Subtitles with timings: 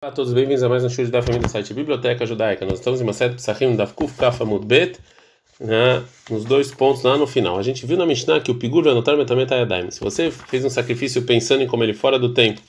[0.00, 2.64] Olá a todos, bem-vindos a mais um show da família do site Biblioteca Judaica.
[2.64, 4.96] Nós estamos em uma série de Psachim da Kuf Kaf Amud Bet,
[5.58, 7.58] né, nos dois pontos lá no final.
[7.58, 9.90] A gente viu na Mishnah que o Pigur vai anotar Metamet Ayadaim.
[9.90, 12.60] Se você fez um sacrifício pensando em comer ele fora do tempo,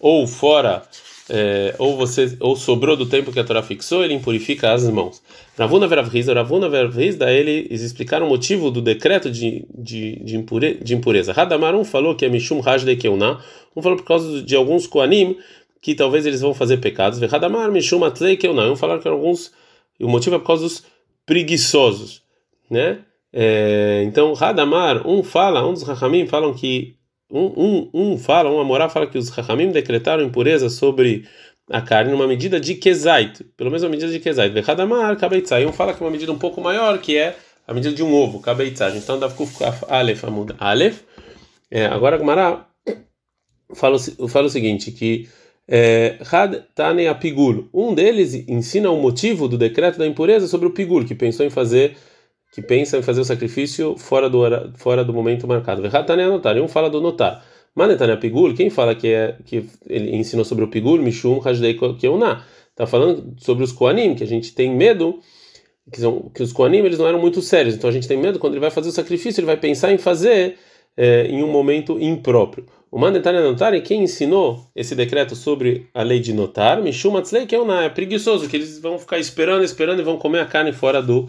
[0.00, 0.82] ou fora,
[1.28, 5.22] é, ou você ou sobrou do tempo que a Torá fixou, ele impurifica as mãos.
[5.58, 10.78] Ravuna Veravriz, Ravuna Veravriz, daí eles explicaram o motivo do decreto de, de, de, impure,
[10.82, 11.34] de impureza.
[11.34, 13.40] Radamar, um falou que é Mishum Rajdei Keuná,
[13.76, 15.36] um falou por causa de alguns Koanim
[15.82, 17.18] que talvez eles vão fazer pecados.
[17.18, 18.76] Vehadamar mishum atlei que eu não.
[18.76, 19.52] Falaram que alguns
[20.00, 20.84] o motivo é por causa dos
[21.26, 22.22] preguiçosos,
[22.70, 23.00] né?
[23.32, 26.96] É, então Radamar um fala, um dos Rahamim falam que
[27.30, 31.26] um, um, um fala, um Amorá fala que os Rahamim decretaram impureza sobre
[31.70, 34.52] a carne numa medida de Kezait, pelo menos uma medida de Kezait.
[34.52, 37.94] Vehadamar kabeitzai, um fala que é uma medida um pouco maior, que é a medida
[37.94, 38.98] de um ovo, kabeitzai.
[38.98, 41.00] Então Davkuf Aleph Amud Aleph.
[41.70, 42.66] É, agora Gmará
[43.74, 45.26] fala, fala o seguinte, que
[46.30, 47.68] Had Tane Apigul.
[47.72, 51.50] Um deles ensina o motivo do decreto da impureza sobre o Pigul, que pensou em
[51.50, 51.96] fazer
[52.52, 54.42] que pensa em fazer o sacrifício fora do
[54.76, 55.84] fora do momento marcado.
[55.86, 56.56] Had Tane Anotar.
[56.58, 57.42] Um fala do notar.
[57.74, 62.44] Manetane Apigul, quem fala que é que ele ensinou sobre o Pigul, Mishum Hajdei Keuná.
[62.70, 65.20] Está falando sobre os Koanim, que a gente tem medo
[65.90, 67.74] que, são, que os Koanim eles não eram muito sérios.
[67.74, 69.98] Então a gente tem medo quando ele vai fazer o sacrifício, ele vai pensar em
[69.98, 70.58] fazer
[70.96, 72.66] é, em um momento impróprio.
[72.90, 77.58] O Manetane Notari, quem ensinou esse decreto sobre a lei de notar, Mishumatzlei, que é,
[77.58, 81.00] uma, é preguiçoso, que eles vão ficar esperando, esperando e vão comer a carne fora
[81.00, 81.26] do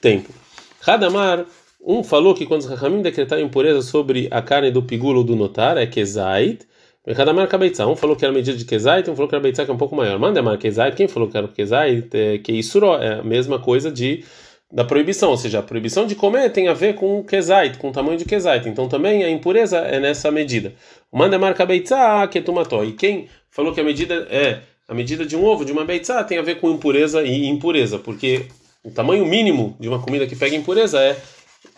[0.00, 0.32] tempo.
[0.80, 1.46] Radamar,
[1.86, 5.76] um falou que quando os Rahamim decretaram impureza sobre a carne do pigulo do notar,
[5.76, 6.66] é Kezait,
[7.06, 9.70] Radamar Kabeitzah, um falou que era medida de Kezait, um falou que era Beitzah, que
[9.70, 10.18] é um pouco maior.
[10.18, 14.24] Mandamar Kezait, quem falou que era Kezait, é, que isso é a mesma coisa de
[14.72, 17.90] da proibição, ou seja, a proibição de comer tem a ver com o kezait, com
[17.90, 18.68] o tamanho de kezait.
[18.68, 20.74] Então também a impureza é nessa medida.
[21.12, 22.82] Manda marca beitzá ketumató.
[22.84, 26.22] E quem falou que a medida é a medida de um ovo, de uma beitzá,
[26.24, 28.46] tem a ver com impureza e impureza, porque
[28.82, 31.16] o tamanho mínimo de uma comida que pega impureza é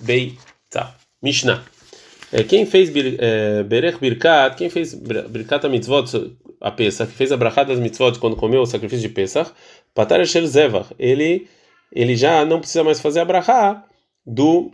[0.01, 0.95] beitzá.
[1.23, 1.65] Mishnah.
[2.33, 7.31] É, quem fez é, berech birkat, quem fez birkat a mitzvot, a Pesach, que fez
[7.31, 9.53] a brachada das mitzvot quando comeu o sacrifício de Pesach,
[9.95, 11.47] patar shel zevach, ele
[11.93, 13.85] ele já não precisa mais fazer a brachá
[14.25, 14.71] do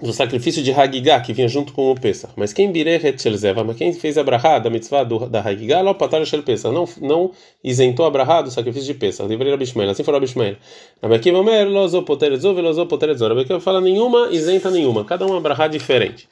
[0.00, 2.32] do sacrifício de Hagigah, que vinha junto com o Pesach.
[2.36, 5.82] Mas quem bireret shel zeva, mas quem fez a brachá da mitzvah do, da Hagigah,
[5.82, 6.42] lo patar shel
[6.72, 7.30] não, não
[7.62, 9.24] isentou a brachá do sacrifício de Pesach.
[9.24, 9.50] Assim foi
[10.12, 10.56] Rabi Shmuel.
[11.00, 15.04] Rabi omer, lo fala nenhuma, isenta nenhuma.
[15.04, 16.28] Cada uma brachá diferente.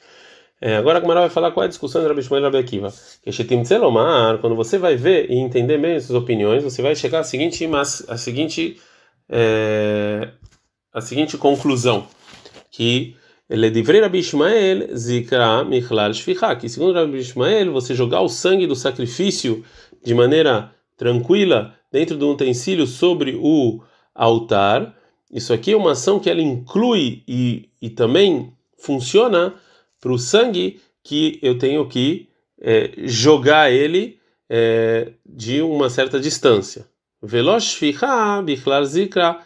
[0.59, 2.57] É, agora a Gamara vai falar qual é a discussão entre Rabi Shmuel e Rabi
[2.57, 2.93] Akiva.
[4.41, 7.65] Quando você vai ver e entender bem essas opiniões, você vai chegar à seguinte,
[8.07, 8.77] a seguinte
[9.29, 10.29] é,
[10.93, 12.07] a seguinte conclusão,
[12.69, 13.15] que
[13.49, 14.21] ele é de Rabi
[14.95, 16.11] zikra michlal
[16.59, 19.63] que segundo Rabi Ishmael, você jogar o sangue do sacrifício
[20.03, 23.81] de maneira tranquila dentro do utensílio sobre o
[24.15, 24.95] altar,
[25.31, 29.55] isso aqui é uma ação que ela inclui e, e também funciona
[29.99, 32.29] para o sangue que eu tenho que
[32.61, 34.19] é, jogar ele
[34.49, 36.87] é, de uma certa distância.
[37.23, 39.39] Veloz ficha bichlal zikra,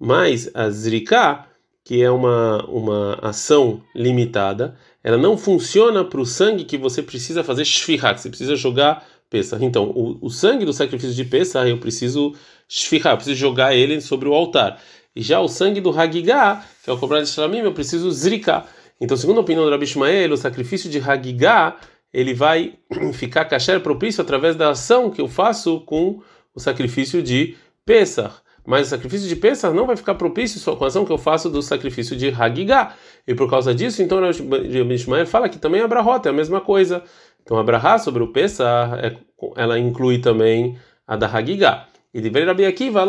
[0.00, 1.44] mas a zrika,
[1.84, 7.44] que é uma, uma ação limitada, ela não funciona para o sangue que você precisa
[7.44, 9.62] fazer shfiha, que você precisa jogar Pesach.
[9.62, 12.34] Então, o, o sangue do sacrifício de Pesach, eu preciso
[12.66, 14.80] shfiha, eu preciso jogar ele sobre o altar.
[15.14, 18.64] E já o sangue do Hagigah, que é o cobrar de Shlamim, eu preciso zrika.
[19.00, 19.86] Então, segundo a opinião do Rabi
[20.30, 21.76] o sacrifício de Hagigah,
[22.12, 22.74] ele vai
[23.12, 26.22] ficar kasher propício através da ação que eu faço com
[26.58, 28.34] o sacrifício de Pesach.
[28.66, 31.48] Mas o sacrifício de Pesach não vai ficar propício com a ação que eu faço
[31.48, 32.94] do sacrifício de Hagigah.
[33.26, 36.60] E por causa disso, então, o Ishmael fala que também a Brahota é a mesma
[36.60, 37.02] coisa.
[37.42, 39.16] Então, a Brahá sobre o Pesach, é,
[39.56, 40.76] ela inclui também
[41.06, 41.86] a da Hagigah.
[42.12, 43.06] E de Rabi Akiva,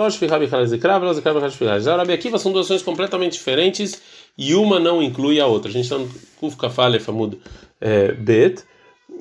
[1.79, 4.01] já Rabi Akiva são duas ações completamente diferentes
[4.37, 5.69] e uma não inclui a outra.
[5.69, 6.07] A gente está no
[6.39, 7.39] Kuf Kafale Famud
[7.81, 8.63] é, Bet.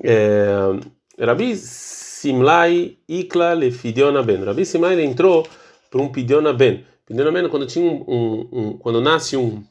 [0.04, 0.78] É,
[1.18, 1.56] Rabi
[2.18, 4.42] Simlai Ikla Lefidiona Ben.
[4.42, 5.46] Rabi Simlai entrou
[5.88, 6.84] para um Pidiona Ben.
[7.06, 9.62] Pidiona Ben, quando, tinha um, um, um, quando nasce um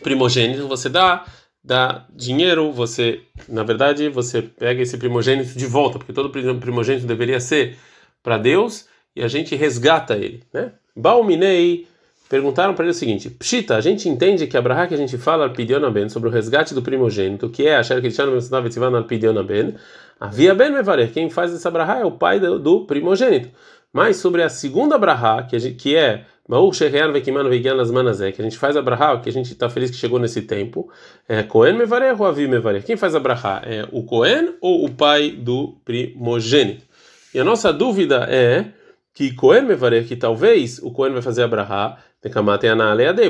[0.00, 1.26] primogênito, você dá,
[1.62, 7.40] dá dinheiro, você, na verdade, você pega esse primogênito de volta, porque todo primogênito deveria
[7.40, 7.76] ser
[8.22, 8.86] para Deus
[9.16, 10.72] e a gente resgata ele, né?
[10.94, 11.88] Balminei
[12.32, 15.18] perguntaram para ele o seguinte: Pshita, a gente entende que a brahá que a gente
[15.18, 15.52] fala
[15.92, 19.74] Ben sobre o resgate do primogênito, que é a Sher Krishna Al Pidiona Ben,
[20.18, 23.50] Havia Ben Mevarer, quem faz essa brahá é o pai do, do primogênito.
[23.92, 28.44] Mas sobre a segunda brahá, que, é Maur Shehean Vekiman Vegian Las Manazé, que a
[28.44, 30.90] gente faz a brahá, que a gente está feliz que chegou nesse tempo,
[31.28, 32.82] é Cohen Mevarer ou Avi Mevarer?
[32.82, 33.60] Quem faz a brahá?
[33.66, 36.86] É o Cohen ou o pai do primogênito?
[37.34, 38.72] E a nossa dúvida é
[39.14, 41.98] que Cohen Mevarech, que talvez o Cohen vai fazer Abraha,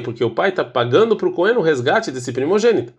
[0.00, 2.92] porque o pai está pagando para o Cohen o resgate desse primogênito.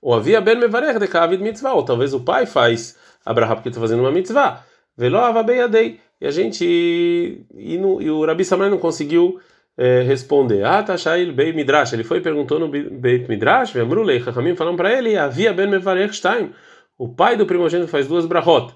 [0.00, 3.80] Ou havia Ben Mevarech de Kavid Mitzvah, ou talvez o pai faz Abraha porque está
[3.80, 4.64] fazendo uma mitzvah.
[4.96, 6.00] Velo Avabeiadei.
[6.20, 7.46] E a gente.
[7.54, 9.40] E, no, e o Rabi Samai não conseguiu
[9.76, 10.64] é, responder.
[10.64, 11.92] Ah, Tashail Beit Midrash.
[11.92, 16.52] Ele foi perguntando no Beit Midrash, Vemrulei, Chachamim falaram para ele: havia Ben Mevarech Stein.
[16.96, 18.74] O pai do primogênito faz duas brahot.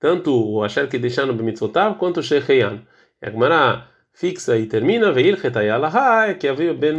[0.00, 2.82] Tanto o Asher que deixar no Bemitzvotav quanto o Shecheyan.
[3.20, 5.12] E a Gemara fixa e termina,
[6.38, 6.94] que Ben.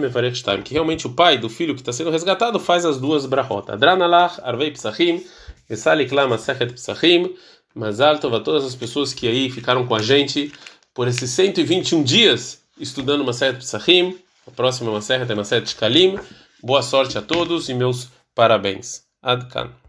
[0.64, 3.72] Que realmente o pai do filho que está sendo resgatado faz as duas brahot.
[3.72, 5.24] Adranalach, Arvei Psachim,
[5.68, 7.34] Vesalik Lama Sechet Psachim.
[7.74, 10.54] Mazal todas as pessoas que aí ficaram com a gente
[10.94, 14.18] por esses 121 dias estudando uma de Psachim.
[14.48, 15.26] A próxima uma série é
[15.62, 16.18] de Kalim.
[16.64, 19.04] Boa sorte a todos e meus parabéns.
[19.22, 19.76] Adkan.